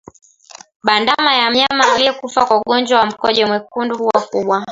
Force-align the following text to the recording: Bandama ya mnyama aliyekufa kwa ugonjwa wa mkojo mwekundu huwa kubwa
Bandama 0.83 1.35
ya 1.35 1.51
mnyama 1.51 1.93
aliyekufa 1.93 2.45
kwa 2.45 2.57
ugonjwa 2.57 2.99
wa 2.99 3.05
mkojo 3.05 3.47
mwekundu 3.47 3.97
huwa 3.97 4.21
kubwa 4.31 4.59